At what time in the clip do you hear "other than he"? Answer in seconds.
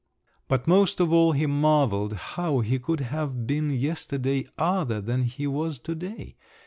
4.57-5.45